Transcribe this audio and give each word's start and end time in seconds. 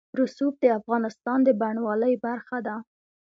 رسوب 0.19 0.53
د 0.63 0.65
افغانستان 0.79 1.39
د 1.43 1.49
بڼوالۍ 1.59 2.13
برخه 2.25 2.57
ده. 2.67 2.75